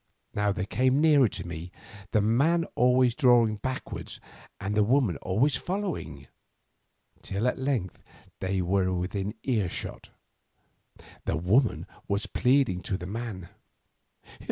[0.33, 1.71] Now they came nearer to me,
[2.09, 4.17] the man always drawing backward
[4.59, 6.25] and the woman always following,
[7.21, 8.03] till at length
[8.39, 10.09] they were within earshot.
[11.25, 13.49] The woman was pleading with the man.